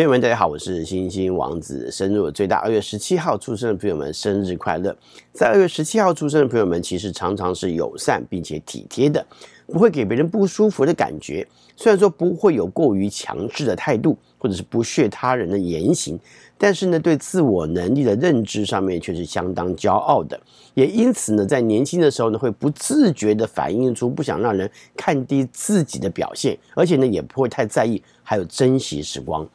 [0.00, 1.90] 朋友们，大家好，我是星星王子。
[1.90, 4.96] 生日最大二月十七号出生的朋友们，生日快乐！
[5.30, 9.22] 在二月十七号出生的朋友们，其实常常是友善并且体贴的，
[9.66, 11.46] 不会给别人不舒服的感觉。
[11.76, 16.18] 虽然说不会有过于强势的态度，或者是不屑他人的言行，
[16.56, 20.40] 但是呢，对自我能力的认知上面却是相当骄傲的。
[20.72, 29.46] 也因此呢，在年轻的时候呢，会不自觉地反映出不想让人看低自己的表现，而且呢，也不会太在意，还有珍惜时光。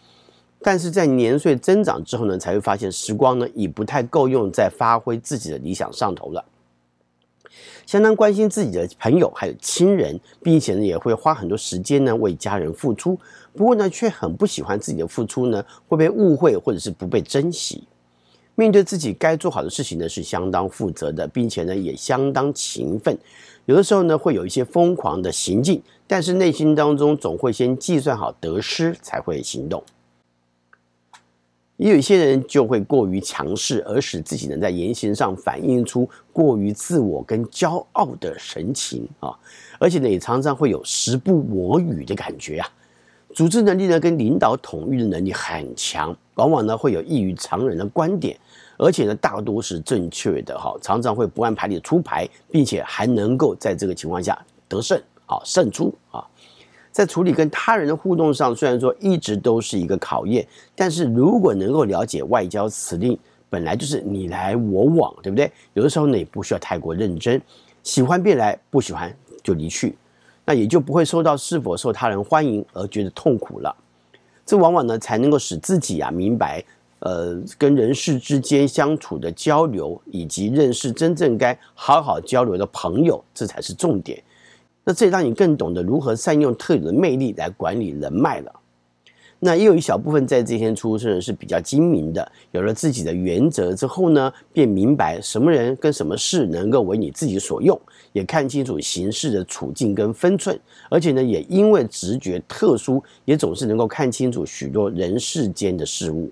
[0.65, 6.43] 但是在年岁增长之后呢，才会发现时光呢已不太够用在发挥自己的理想上头了。
[7.85, 13.15] 相当关心自己的朋友还有亲人，并且呢也会花很多时间呢为家人付出。
[13.53, 17.83] 不过呢，却很不喜欢自己的付出呢会被误会或者是不被珍惜。
[18.55, 23.15] 面对自己该做好的事情呢，是相当负责的，并且呢也相当勤奋。
[23.65, 29.83] 有的时候呢会有一些疯狂的行径，但是内心当中总会先计算好得失才会行动。
[31.77, 39.37] 也有一些人就会过于强势，而使自己能在言行上反映出过于自我跟骄傲的神情啊，
[39.77, 42.67] 而且呢，也常常会有时不我与的感觉啊。
[43.33, 48.39] 组织能力呢，跟领导统御的能力很强，往往呢会有异于常人的观点，
[48.77, 56.25] 而且呢，大多是正确的哈，常常会不按牌理出牌，并且还能够在这个情况下得胜啊，胜出啊。
[56.95, 65.51] 在处理跟他人的互动上，虽然说一直都是一个考验，但是如果能够了解外交辞令本来就是你来我往，对不对？
[65.73, 67.41] 有的时候呢也不需要太过认真，
[67.83, 69.97] 喜欢便来，不喜欢就离去，
[70.45, 73.75] 那也就不会受到是否受他人欢迎而觉得痛苦了。
[74.45, 76.63] 这往往呢才能够使自己啊明白，
[76.99, 84.23] 呃，跟人事之间相处的交流，以及认识真正该好好交流的朋友，这才是重点。
[84.85, 88.61] 那这让你更懂得如何善用特有的魅力来管理人脉了。
[89.39, 97.79] 那也有一小部分在这天出生的是比较精明的，有了自己的原则之后呢，便明白什么人跟什么事能够为你自己所用，
[98.13, 100.57] 也看清楚形势的处境跟分寸，
[100.89, 106.31] 而且呢，也因为直觉特殊，也总是能够看清楚许多人世间的事物。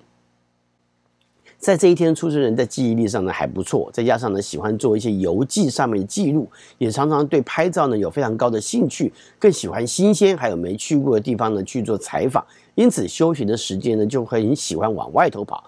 [1.64, 6.46] 在这一天出生人在记忆力上呢还不错，再加上呢喜欢做一些游记上面的记录，
[6.78, 15.64] 也常常对拍照呢有非常高的兴趣，更喜欢新鲜还有没去过的地方呢去做采访，因此休息的时间呢就很喜欢往外头跑，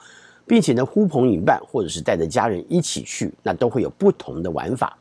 [0.45, 4.97] 并且呢呼朋引伴或者是带着家人一起去，那都会有不同的玩法。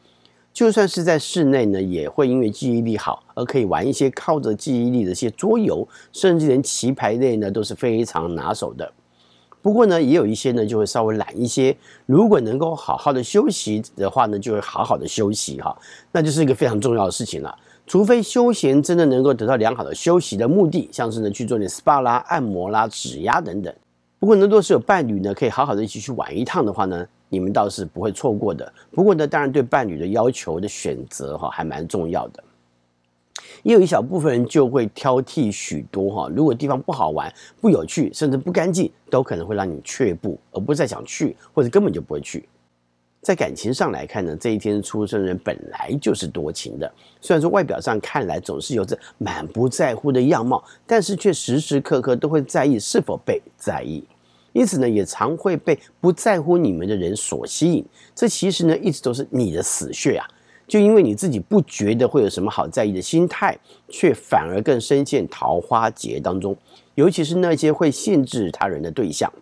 [0.52, 8.92] 就算是在室内呢，也会因为记忆力好而可以玩一些靠着记忆力的一些桌游，甚至连棋牌类呢都是非常拿手的。
[9.64, 11.74] 不过呢，也有一些呢，就会稍微懒一些。
[12.04, 15.74] 如果能够好好的休息的话呢，就会好好的休息哈，
[16.12, 17.56] 那就是一个非常重要的事情了。
[17.86, 23.74] 除非休闲真的能够得到良好的休息的目的，像是呢去做点 SPA 啦、按摩啦、指压等等。
[24.18, 28.70] 不过呢，若是有伴侣呢，可以好好的一起去玩一趟的话呢，你们倒是不会错过的。
[28.90, 32.44] 不过呢，当然对伴侣的要求的选择哈，还蛮重要的。
[33.62, 42.48] 也有一小部分人就会挑剔许多哈，如果地方不好玩、不有趣，甚至不干净，都可能会让你却步，而不再想去，或者根本就不会去。
[43.22, 46.92] 在感情上来看呢，这一天出生人本来就是多情的，
[47.22, 54.04] 虽然说外表上看来总是有着满不在乎的样貌，但是却时时刻刻都会在意是否被在意，
[54.52, 57.82] 因此呢，也常会被不在乎你们的人所吸引。
[58.14, 60.28] 这其实呢，一直都是你的死穴啊。
[60.66, 63.58] 就因为你自己不觉得会有什么好在意的心态，
[63.88, 66.56] 却反而更深陷桃花劫当中，
[66.94, 69.32] 尤其是那些会限制他人的对象。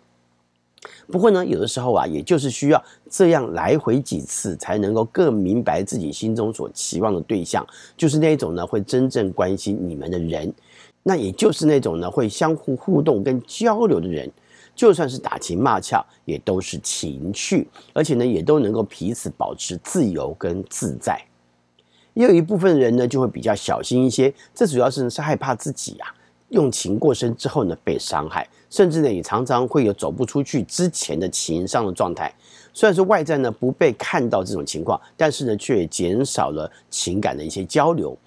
[1.07, 10.53] 不过呢，有的时候啊，也就是需要这样来回几次，才能够更明白自己心中所期望的对象，就是那种呢会真正关心你们的人，
[11.01, 14.29] 那也就是那种呢会相互互动跟交流的人。
[14.75, 21.21] 就算是打情骂俏，也都是情趣，而且呢，也都能够彼此保持自由跟自在。
[22.13, 26.13] 也有一部分人呢，就会比较小心一些，这主要是是害怕自己啊
[26.49, 32.33] 用情过深之后呢被伤害，甚至呢也常常会有走不出去之前的情伤的状态。
[32.71, 38.17] 虽然说外在呢不被看到这种情况，但是呢却减少了情感的一些交流。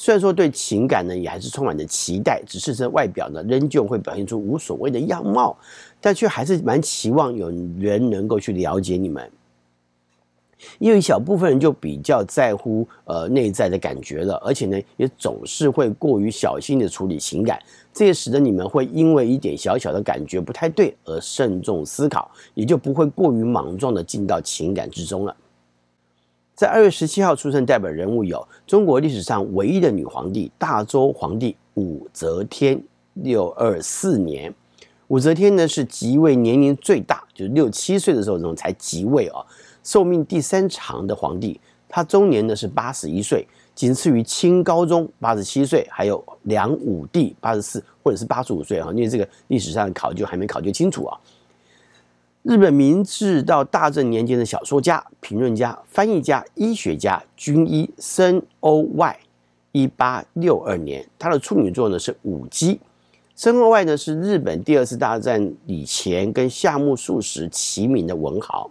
[0.00, 5.54] 虽然说对情感呢也还是充满着期待，只是这外表呢仍旧会表现出无所谓的样貌，
[6.00, 9.30] 但却还是蛮期望有人能够去了解你们。
[10.78, 17.58] 也有一小部分人就比较在乎呃内在的感觉了，而且呢也总是会过于小心的处理情感，
[17.92, 25.36] 这也使得你们会因为一点小小的感觉不太对而慎重思考，也就不会过于莽撞的进到情感之中了。
[26.60, 32.78] 在二月十七号出生，代表人物有中国历史上唯一的女皇帝大周皇帝武则天
[33.24, 34.54] （六二四年）。
[35.08, 39.40] 武则天呢是即位年龄最大，就是六七岁的时候这种才即位哦，
[39.82, 41.58] 寿命第三长的皇帝。
[41.88, 51.18] 他终年呢是八十一岁，仅次于清高宗八十七岁，还有梁武帝八十四或者是八十五岁啊，因为这个历史上考究还没考究清楚啊。
[52.42, 59.18] 日本明治到大正年间的小说家、评论家、翻译家、医学家、军医森鸥外，
[59.72, 62.76] 一八六二年，他的处女作呢是《舞姬》。
[63.34, 68.70] 森鸥外呢是日本第二次大战以前跟夏目漱石齐名的文豪。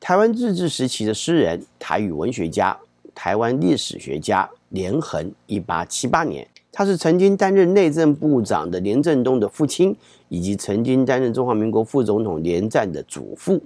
[0.00, 2.78] 台湾日治时期的诗人、台语文学家、
[3.14, 6.48] 台湾历史学家连横，一八七八年，
[6.78, 9.96] 他是曾经担任内政部长的连振东的父亲，
[10.28, 13.60] 以及曾经担任中华民国副总统连战的祖父。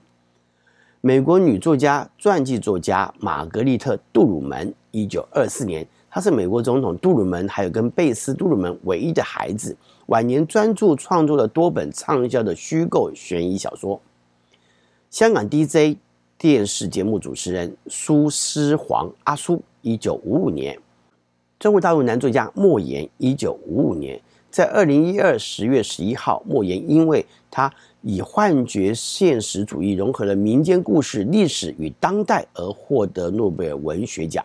[1.02, 9.76] 美国女作家、传记作家玛格丽特·杜鲁门，一九二四年，她是美国总统杜鲁门还有跟贝斯·杜鲁门唯一的孩子，
[10.06, 14.00] 晚年专注创作了多本畅销的虚构悬疑小说。
[15.10, 15.98] 香港 DJ。
[16.38, 20.74] 电视节目主持人苏诗黄阿苏，一九五五年；
[21.62, 24.20] 中国大陆男作家莫言，一九五五年。
[24.50, 34.44] 在二零一二十月十一号，莫言因为他以幻觉现实主义融合了民间故事、历史与当代而获得诺贝尔文学奖，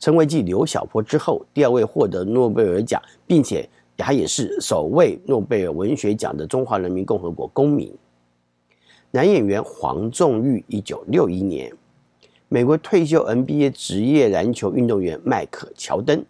[0.00, 7.88] 成为继刘晓波之后第二位获得诺贝尔奖，并且他也是首位诺贝尔文学奖的中华人民共和国公民。
[9.12, 11.70] 男演员黄仲玉，一九六一年；
[12.48, 16.24] 美国退休 NBA 职业篮球运动员迈克乔丹，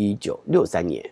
[0.00, 1.02] 一九六三年；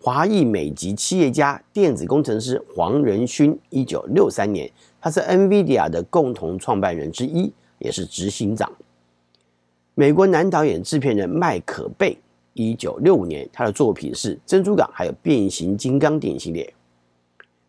[0.00, 4.70] 华裔美籍企业家、电子工程师黄仁勋，一九六三年，
[5.00, 8.70] 他是 NVIDIA 的共同创办人之一，也是执行长。
[9.96, 12.16] 美国男导演、制片人麦可贝，
[12.52, 16.72] 一九六五年，他的作品是《珍珠港》还有《变形金刚》电影系列。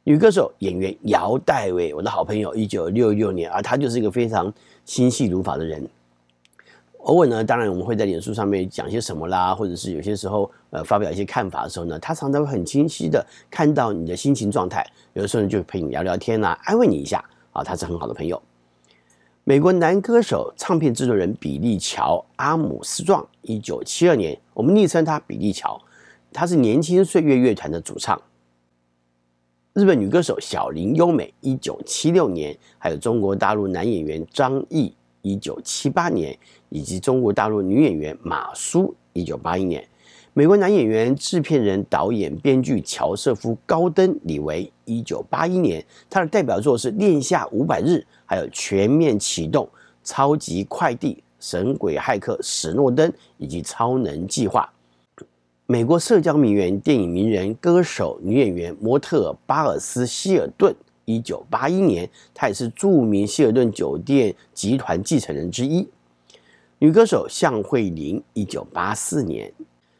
[0.04, 4.54] 女歌手、演员姚黛伟，我的好朋友，一九六六年，啊，她就是一个非常
[4.86, 5.84] 心细如发的人。
[7.08, 17.24] 偶尔呢，当然我们会在脸书上面讲些什么啦，或者是有些时候呃发表一些看法的时候呢，他常常会很清晰的看到你的心情状态，有的时候呢就陪你聊聊天啊，安慰你一下
[17.54, 18.42] 啊，他是很好的朋友。
[19.46, 25.82] 美国男歌手、唱片制作人比利乔·阿姆斯壮，一九七二年，我们昵称他比利乔，
[26.34, 28.22] 他是年轻岁月乐团的主唱。
[29.72, 34.94] 日本女歌手小林优美，一九七六年；还有中国大陆男演员张译，
[35.28, 36.34] 一九七八年；
[36.70, 39.86] 以及中国大陆女演员马苏，一九八一年。
[40.34, 45.84] 美国男演员、制片人、导演、编剧乔瑟夫·高登·李维，一九八一年。
[46.10, 47.96] 他的代表作是《恋夏五百日》，
[48.26, 49.66] 还有《全面启动》、
[50.04, 54.72] 《超级快递》、《神鬼骇客史诺登》以及《超能计划》。
[55.66, 60.74] 美国社交名媛、电影名人、歌手、女演员、模特巴尔斯·希尔顿，
[61.08, 65.88] 一九八一年，她也是著名希尔顿酒店集团继承人之一。
[66.80, 69.52] 女歌手向慧玲，一九八四年。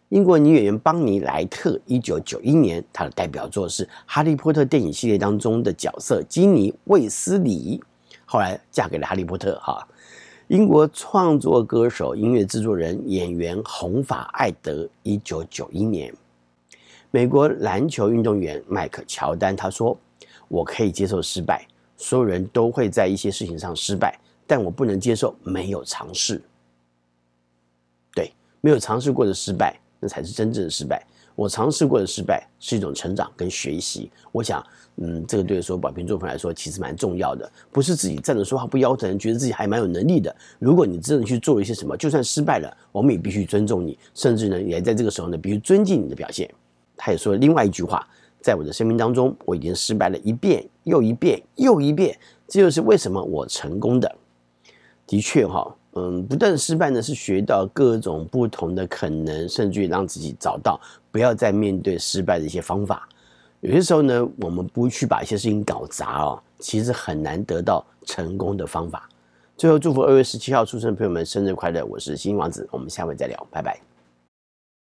[0.10, 7.82] 英国女演员邦妮·莱特，一九九一年，她的代表作是《哈利波特》电影系列当中的角色金妮·卫斯理，
[8.26, 9.58] 后来嫁给了哈利波特。
[9.60, 9.88] 哈。
[10.50, 16.14] 英国创作歌手、音乐制作人、演员红发艾德，一九九一年。
[17.12, 19.98] 美国篮球运动员迈克乔丹他说
[20.48, 26.42] ：“我可以接受失败，所有人都会在一些事情上失败，但我不能接受没有尝试。
[28.14, 31.06] 对，没有尝试过的失败，那才是真正的失败。”
[31.38, 34.10] 我尝试过的失败是一种成长跟学习。
[34.32, 37.48] 我想，嗯，这个对所有宝瓶座朋友来说其实蛮重要的。
[37.72, 40.36] 不是自己站着说话不腰疼，觉得自己还蛮有能力的。
[40.58, 46.52] 如果你真的去做了一些什么，就算失败了，我们也必须尊重你，甚至呢，也在这个时候呢，必须尊敬你的表现。
[46.96, 48.10] 他也说另外一句话，
[48.48, 54.10] 在我的生命当中，我已经失败了一遍又一遍又一遍，这就是为什么我成功的。
[55.06, 55.76] 的确，哈。
[55.96, 60.80] 嗯，不断失败呢，是学到各种不同的可能，甚至于让自己找到
[61.12, 63.10] 不要再面对失败的一些方法。
[63.60, 69.10] 有些时候呢，我们不去把一些事情搞砸哦，其实很难得到成功的方法。
[69.58, 71.84] 最后，祝福二月十七号出生的朋友们生日快乐！
[71.86, 73.97] 我是新王子，我们下回再聊，拜拜。